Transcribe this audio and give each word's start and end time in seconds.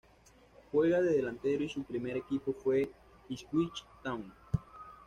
Juega 0.71 0.99
de 0.99 1.11
delantero 1.15 1.63
y 1.63 1.69
su 1.69 1.83
primer 1.83 2.17
equipo 2.17 2.53
fue 2.53 2.91
Ipswich 3.29 3.85
Town. 4.01 4.33